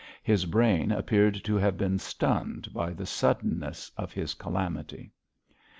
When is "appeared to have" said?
0.91-1.77